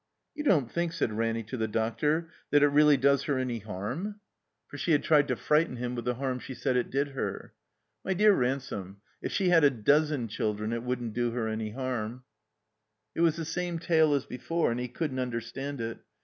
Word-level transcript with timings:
"You 0.33 0.43
don't 0.43 0.71
think," 0.71 0.93
said 0.93 1.13
Ranny 1.13 1.43
to 1.43 1.57
the 1.57 1.67
doctor, 1.67 2.31
"that 2.49 2.63
it 2.63 2.69
really 2.69 2.97
does 2.97 3.25
her 3.25 3.37
any 3.37 3.59
harm?" 3.59 4.19
228 4.71 4.71
THE 4.71 4.71
COMBINED 4.71 4.71
MAZE 4.71 4.71
For 4.71 4.77
she 4.79 4.91
had 4.93 5.03
tried 5.03 5.27
to 5.27 5.35
frighten 5.35 5.75
him 5.75 5.93
with 5.93 6.05
the 6.05 6.15
harm 6.15 6.39
she 6.39 6.55
said 6.55 6.75
it 6.75 6.89
did 6.89 7.09
her. 7.09 7.53
"My 8.03 8.15
dear 8.15 8.33
Ransome, 8.33 8.97
if 9.21 9.31
she 9.31 9.49
had 9.49 9.63
a 9.63 9.69
dozen 9.69 10.27
children 10.27 10.73
it 10.73 10.81
wotddn't 10.83 11.13
do 11.13 11.29
her 11.33 11.47
any 11.47 11.69
harm." 11.69 12.23
It 13.13 13.21
was 13.21 13.35
the 13.35 13.45
same 13.45 13.77
tale 13.77 14.15
as 14.15 14.25
before, 14.25 14.71
and 14.71 14.79
he 14.79 14.87
couldn't 14.87 15.19
understand 15.19 15.79
it. 15.79 15.99